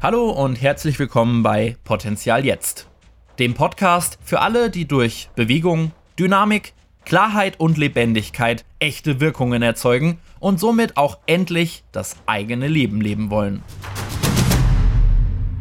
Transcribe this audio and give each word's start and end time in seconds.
Hallo 0.00 0.30
und 0.30 0.62
herzlich 0.62 0.96
willkommen 1.00 1.42
bei 1.42 1.76
Potenzial 1.82 2.44
Jetzt, 2.44 2.86
dem 3.40 3.54
Podcast 3.54 4.16
für 4.22 4.38
alle, 4.38 4.70
die 4.70 4.86
durch 4.86 5.28
Bewegung, 5.34 5.90
Dynamik, 6.16 6.72
Klarheit 7.04 7.58
und 7.58 7.78
Lebendigkeit 7.78 8.64
echte 8.78 9.20
Wirkungen 9.20 9.60
erzeugen 9.60 10.18
und 10.38 10.60
somit 10.60 10.96
auch 10.96 11.18
endlich 11.26 11.82
das 11.90 12.14
eigene 12.26 12.68
Leben 12.68 13.00
leben 13.00 13.28
wollen. 13.30 13.64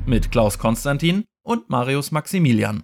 Mit 0.06 0.30
Klaus 0.30 0.60
Konstantin 0.60 1.24
und 1.42 1.72
Marius 1.72 2.12
Maximilian. 2.12 2.84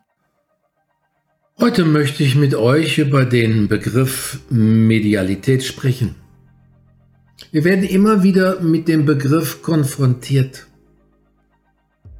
Heute 1.59 1.85
möchte 1.85 2.23
ich 2.23 2.33
mit 2.33 2.55
euch 2.55 2.97
über 2.97 3.25
den 3.25 3.67
Begriff 3.67 4.39
Medialität 4.49 5.63
sprechen. 5.63 6.15
Wir 7.51 7.63
werden 7.63 7.83
immer 7.83 8.23
wieder 8.23 8.59
mit 8.59 8.87
dem 8.87 9.05
Begriff 9.05 9.61
konfrontiert. 9.61 10.65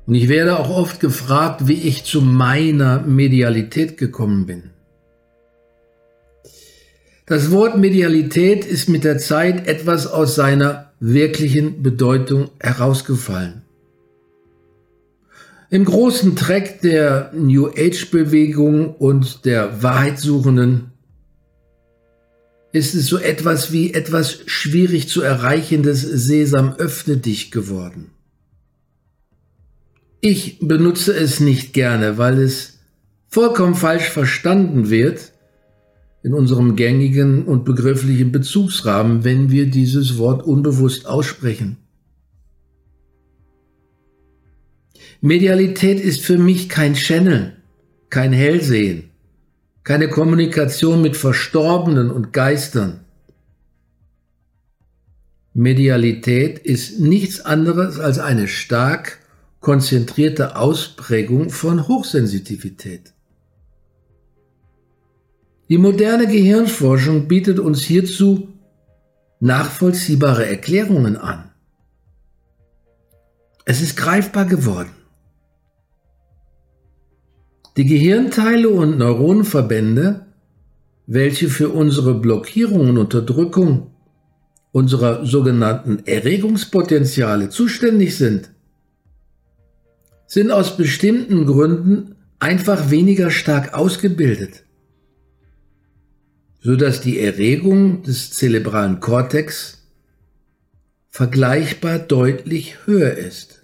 Und 0.06 0.16
ich 0.16 0.28
werde 0.28 0.60
auch 0.60 0.70
oft 0.70 1.00
gefragt, 1.00 1.68
wie 1.68 1.82
ich 1.82 2.04
zu 2.04 2.22
meiner 2.22 3.02
Medialität 3.02 3.98
gekommen 3.98 4.46
bin. 4.46 4.64
Das 7.26 7.52
Wort 7.52 7.78
Medialität 7.78 8.66
ist 8.66 8.90
mit 8.90 9.06
der 9.06 9.18
Zeit 9.18 9.66
etwas 9.68 10.08
aus 10.08 10.36
seiner 10.36 10.92
wirklichen 11.00 11.82
Bedeutung 11.82 12.50
herausgefallen. 12.60 13.62
Im 15.70 15.86
großen 15.86 16.36
Track 16.36 16.82
der 16.82 17.32
New 17.34 17.68
Age 17.68 18.12
Bewegung 18.12 18.94
und 18.96 19.46
der 19.46 19.82
Wahrheitssuchenden 19.82 20.92
ist 22.74 22.94
es 22.94 23.08
so 23.08 23.18
etwas 23.18 23.72
wie 23.72 23.94
etwas 23.94 24.40
schwierig 24.46 25.08
zu 25.08 25.22
erreichendes 25.22 26.02
Sesam 26.02 26.76
öffne 26.78 27.18
dich 27.18 27.52
geworden. 27.52 28.13
Ich 30.26 30.60
benutze 30.62 31.14
es 31.14 31.42
nicht 31.42 31.74
gerne, 31.74 32.18
weil 32.18 32.40
es 32.40 32.80
vollkommen 33.28 33.76
falsch 33.76 34.08
verstanden 34.08 34.90
wird 34.90 35.34
in 36.24 36.34
unserem 36.34 36.78
gängigen 36.78 37.44
und 37.44 37.66
begrifflichen 37.66 38.32
Bezugsrahmen, 38.32 39.26
wenn 39.26 39.52
wir 39.52 39.66
dieses 39.66 40.18
Wort 40.18 40.42
unbewusst 40.42 41.08
aussprechen. 41.08 41.76
Medialität 45.20 46.00
ist 46.00 46.22
für 46.22 46.38
mich 46.38 46.70
kein 46.70 46.94
Channel, 46.94 47.58
kein 48.10 48.32
Hellsehen, 48.32 49.10
keine 49.84 50.08
Kommunikation 50.08 51.02
mit 51.02 51.18
Verstorbenen 51.18 52.10
und 52.10 52.32
Geistern. 52.32 53.02
Medialität 55.54 56.60
ist 56.60 57.02
nichts 57.02 57.42
anderes 57.42 58.00
als 58.00 58.20
eine 58.20 58.48
stark 58.48 59.20
konzentrierte 59.64 60.58
Ausprägung 60.58 61.50
von 61.50 61.88
Hochsensitivität. 61.88 63.14
Die 65.70 65.78
moderne 65.78 66.28
Gehirnforschung 66.28 67.30
bietet 67.30 67.60
uns 67.60 67.82
hierzu 67.82 68.50
nachvollziehbare 69.40 70.46
Erklärungen 70.46 71.16
an. 71.16 71.50
Es 73.64 73.82
ist 73.82 73.96
greifbar 73.96 74.46
geworden. 74.46 74.92
Die 77.78 77.86
Gehirnteile 77.86 78.68
und 78.70 78.98
Neuronenverbände, 78.98 80.26
welche 81.08 81.48
für 81.48 81.70
unsere 81.70 82.16
Blockierung 82.16 82.90
und 82.90 82.98
Unterdrückung 82.98 83.92
unserer 84.74 85.26
sogenannten 85.26 86.00
Erregungspotenziale 86.06 87.48
zuständig 87.48 88.18
sind, 88.18 88.53
sind 90.34 90.50
aus 90.50 90.78
bestimmten 90.78 91.46
Gründen 91.46 92.16
einfach 92.40 92.90
weniger 92.90 93.30
stark 93.30 93.76
ausgebildet, 93.76 94.64
sodass 96.60 97.02
die 97.02 97.20
Erregung 97.20 98.02
des 98.02 98.32
zerebralen 98.32 99.00
Kortex 99.00 99.84
vergleichbar 101.12 102.00
deutlich 102.00 102.88
höher 102.88 103.14
ist. 103.14 103.62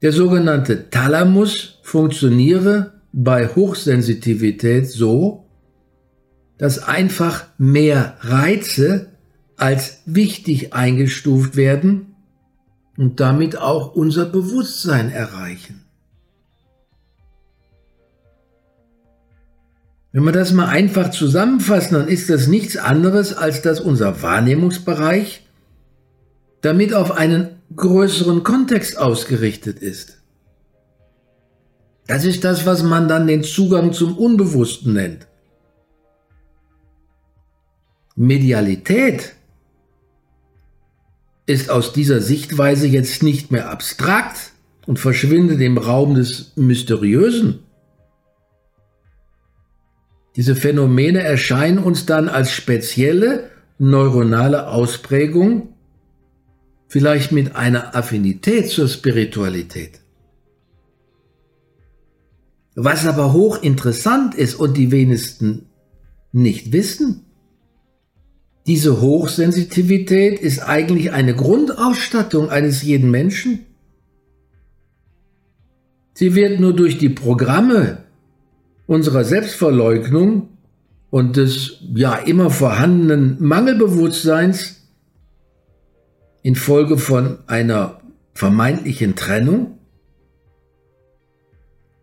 Der 0.00 0.12
sogenannte 0.12 0.88
Thalamus 0.88 1.80
funktioniere 1.82 3.02
bei 3.12 3.48
Hochsensitivität 3.48 4.88
so, 4.88 5.44
dass 6.56 6.78
einfach 6.78 7.44
mehr 7.58 8.16
Reize 8.20 9.10
als 9.58 10.00
wichtig 10.06 10.72
eingestuft 10.72 11.56
werden 11.56 12.14
und 12.98 13.20
damit 13.20 13.56
auch 13.56 13.94
unser 13.94 14.26
Bewusstsein 14.26 15.10
erreichen. 15.10 15.84
Wenn 20.10 20.24
wir 20.24 20.32
das 20.32 20.52
mal 20.52 20.66
einfach 20.66 21.10
zusammenfassen, 21.10 21.94
dann 21.94 22.08
ist 22.08 22.28
das 22.28 22.48
nichts 22.48 22.76
anderes, 22.76 23.34
als 23.34 23.62
dass 23.62 23.80
unser 23.80 24.20
Wahrnehmungsbereich 24.20 25.46
damit 26.60 26.92
auf 26.92 27.12
einen 27.12 27.50
größeren 27.76 28.42
Kontext 28.42 28.98
ausgerichtet 28.98 29.78
ist. 29.78 30.18
Das 32.08 32.24
ist 32.24 32.42
das, 32.42 32.66
was 32.66 32.82
man 32.82 33.06
dann 33.06 33.28
den 33.28 33.44
Zugang 33.44 33.92
zum 33.92 34.18
Unbewussten 34.18 34.94
nennt. 34.94 35.28
Medialität 38.16 39.36
ist 41.48 41.70
aus 41.70 41.94
dieser 41.94 42.20
Sichtweise 42.20 42.86
jetzt 42.86 43.22
nicht 43.22 43.50
mehr 43.50 43.70
abstrakt 43.70 44.52
und 44.86 44.98
verschwindet 44.98 45.62
im 45.62 45.78
Raum 45.78 46.14
des 46.14 46.52
Mysteriösen. 46.56 47.60
Diese 50.36 50.54
Phänomene 50.54 51.22
erscheinen 51.22 51.78
uns 51.78 52.04
dann 52.04 52.28
als 52.28 52.52
spezielle 52.52 53.50
neuronale 53.78 54.68
Ausprägung, 54.68 55.74
vielleicht 56.86 57.32
mit 57.32 57.56
einer 57.56 57.96
Affinität 57.96 58.68
zur 58.68 58.86
Spiritualität. 58.86 60.00
Was 62.74 63.06
aber 63.06 63.32
hochinteressant 63.32 64.34
ist 64.34 64.54
und 64.54 64.76
die 64.76 64.90
wenigsten 64.90 65.70
nicht 66.30 66.72
wissen, 66.72 67.24
diese 68.68 69.00
Hochsensitivität 69.00 70.40
ist 70.40 70.58
eigentlich 70.58 71.12
eine 71.12 71.34
Grundausstattung 71.34 72.50
eines 72.50 72.82
jeden 72.82 73.10
Menschen. 73.10 73.64
Sie 76.12 76.34
wird 76.34 76.60
nur 76.60 76.74
durch 76.74 76.98
die 76.98 77.08
Programme 77.08 78.04
unserer 78.86 79.24
Selbstverleugnung 79.24 80.50
und 81.08 81.38
des 81.38 81.78
ja 81.94 82.14
immer 82.16 82.50
vorhandenen 82.50 83.36
Mangelbewusstseins 83.40 84.86
infolge 86.42 86.98
von 86.98 87.38
einer 87.46 88.02
vermeintlichen 88.34 89.16
Trennung 89.16 89.78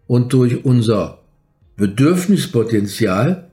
und 0.07 0.33
durch 0.33 0.65
unser 0.65 1.19
Bedürfnispotenzial 1.75 3.44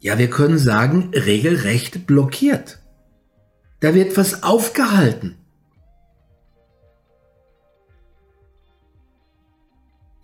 ja, 0.00 0.18
wir 0.18 0.30
können 0.30 0.58
sagen, 0.58 1.10
regelrecht 1.14 2.06
blockiert. 2.06 2.78
Da 3.80 3.94
wird 3.94 4.16
was 4.16 4.42
aufgehalten. 4.42 5.36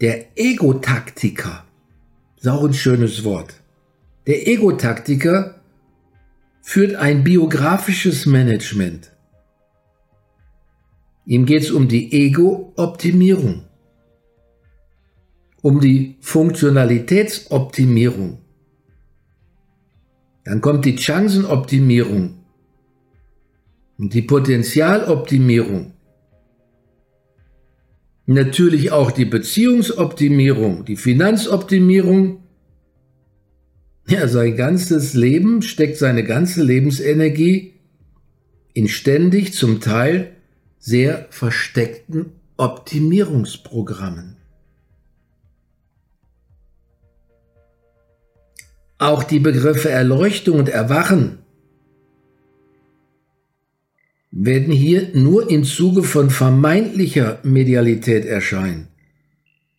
Der 0.01 0.39
Ego-Taktiker, 0.39 1.65
ist 2.37 2.49
auch 2.49 2.65
ein 2.65 2.73
schönes 2.75 3.23
Wort. 3.25 3.55
Der 4.27 4.49
Ego-Taktiker 4.49 5.61
führt 6.63 6.95
ein 6.97 7.23
biografisches 7.23 8.27
Management. 8.27 9.13
Ihm 11.25 11.47
geht 11.47 11.63
es 11.63 11.71
um 11.71 11.87
die 11.89 12.13
Ego-Optimierung, 12.13 13.63
um 15.63 15.81
die 15.81 16.17
Funktionalitätsoptimierung 16.21 18.43
dann 20.47 20.61
kommt 20.61 20.85
die 20.85 20.97
Chancenoptimierung 20.97 22.39
und 23.99 24.15
die 24.15 24.23
Potenzialoptimierung. 24.23 25.93
Natürlich 28.27 28.93
auch 28.93 29.11
die 29.11 29.25
Beziehungsoptimierung, 29.25 30.85
die 30.85 30.97
Finanzoptimierung. 30.97 32.45
Ja, 34.07 34.29
sein 34.29 34.57
ganzes 34.57 35.15
Leben 35.15 35.63
steckt 35.63 35.97
seine 35.97 36.23
ganze 36.23 36.63
Lebensenergie 36.63 37.75
in 38.73 38.87
ständig 38.87 39.53
zum 39.53 39.81
Teil 39.81 40.37
sehr 40.79 41.27
versteckten 41.31 42.27
Optimierungsprogrammen. 42.57 44.37
Auch 48.99 49.25
die 49.25 49.41
Begriffe 49.41 49.91
Erleuchtung 49.91 50.59
und 50.59 50.69
Erwachen 50.69 51.39
werden 54.31 54.73
hier 54.73 55.11
nur 55.15 55.51
im 55.51 55.65
Zuge 55.65 56.03
von 56.03 56.31
vermeintlicher 56.31 57.39
Medialität 57.43 58.25
erscheinen. 58.25 58.89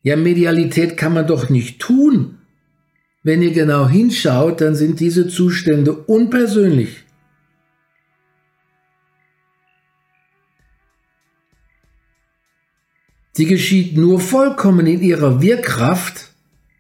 Ja, 0.03 0.15
Medialität 0.15 0.97
kann 0.97 1.13
man 1.13 1.27
doch 1.27 1.49
nicht 1.49 1.79
tun. 1.79 2.37
Wenn 3.23 3.41
ihr 3.41 3.51
genau 3.51 3.87
hinschaut, 3.87 4.61
dann 4.61 4.75
sind 4.75 4.99
diese 4.99 5.27
Zustände 5.27 5.93
unpersönlich. 5.93 7.03
Sie 13.33 13.45
geschieht 13.45 13.95
nur 13.95 14.19
vollkommen 14.19 14.87
in 14.87 15.01
ihrer 15.01 15.41
Wirkkraft, 15.41 16.33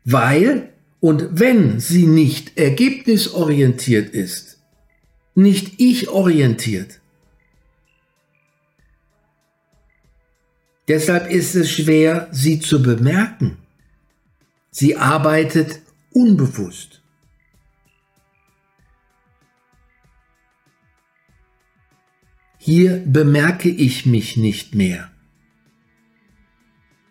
weil 0.05 0.73
und 0.99 1.39
wenn 1.39 1.79
sie 1.79 2.07
nicht 2.07 2.57
ergebnisorientiert 2.57 4.09
ist, 4.09 4.59
nicht 5.35 5.79
ich 5.79 6.09
orientiert. 6.09 6.99
Deshalb 10.87 11.29
ist 11.29 11.53
es 11.55 11.69
schwer, 11.69 12.29
sie 12.31 12.59
zu 12.59 12.81
bemerken. 12.81 13.57
Sie 14.71 14.95
arbeitet 14.95 15.81
unbewusst. 16.11 17.01
Hier 22.57 23.03
bemerke 23.05 23.69
ich 23.69 24.05
mich 24.05 24.37
nicht 24.37 24.75
mehr. 24.75 25.11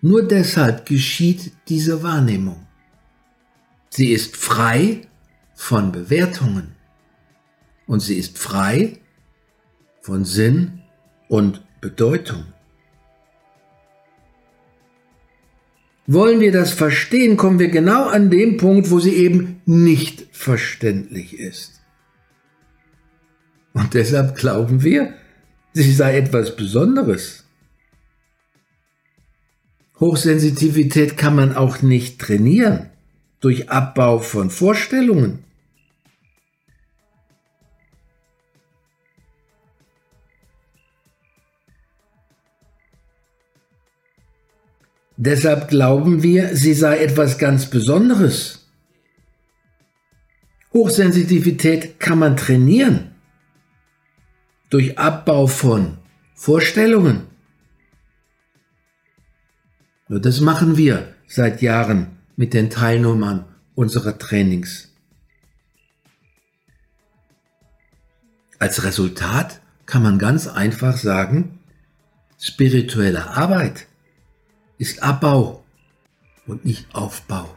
Nur 0.00 0.27
deshalb 0.27 0.87
geschieht 0.87 1.53
diese 1.69 2.03
Wahrnehmung. 2.03 2.67
Sie 3.97 4.13
ist 4.13 4.37
frei 4.37 5.09
von 5.55 5.91
Bewertungen 5.91 6.75
und 7.87 8.01
sie 8.01 8.17
ist 8.17 8.37
frei 8.37 8.99
von 10.03 10.27
Sinn 10.27 10.83
und 11.29 11.63
Bedeutung. 11.81 12.45
Wollen 16.07 16.41
wir 16.41 16.53
das 16.53 16.75
verstehen, 16.75 17.39
kommen 17.39 17.59
wir 17.59 17.69
genau 17.69 18.05
an 18.05 18.29
den 18.29 18.59
Punkt, 18.59 18.91
wo 18.91 19.01
sie 19.01 19.15
eben 19.15 19.63
nicht 19.65 20.27
verständlich 20.31 21.39
ist. 21.39 21.81
Und 23.73 23.95
deshalb 23.95 24.37
glauben 24.37 24.83
wir, 24.83 25.15
sie 25.73 25.91
sei 25.91 26.19
etwas 26.19 26.55
Besonderes. 26.55 27.47
Hochsensitivität 29.99 31.17
kann 31.17 31.35
man 31.35 31.57
auch 31.57 31.81
nicht 31.81 32.21
trainieren 32.21 32.91
durch 33.41 33.71
Abbau 33.71 34.19
von 34.19 34.50
Vorstellungen. 34.50 35.44
Deshalb 45.17 45.69
glauben 45.69 46.23
wir, 46.23 46.55
sie 46.56 46.75
sei 46.75 46.99
etwas 46.99 47.38
ganz 47.38 47.71
Besonderes. 47.71 48.69
Hochsensitivität 50.75 51.99
kann 51.99 52.19
man 52.19 52.37
trainieren 52.37 53.12
durch 54.69 54.99
Abbau 54.99 55.47
von 55.47 55.97
Vorstellungen. 56.35 57.23
Nur 60.09 60.21
das 60.21 60.41
machen 60.41 60.77
wir 60.77 61.15
seit 61.27 61.62
Jahren 61.62 62.16
mit 62.37 62.55
den 62.55 62.71
Teilnehmern 62.71 63.47
unserer 63.75 64.19
Trainings. 64.19 64.93
Als 68.59 68.85
Resultat 68.85 69.61
kann 69.85 70.03
man 70.03 70.19
ganz 70.19 70.47
einfach 70.47 70.97
sagen, 70.97 71.59
spirituelle 72.38 73.31
Arbeit 73.31 73.87
ist 74.79 75.03
Abbau 75.03 75.65
und 76.47 76.65
nicht 76.65 76.94
Aufbau. 76.94 77.55